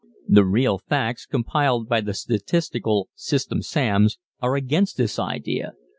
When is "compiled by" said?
1.27-2.01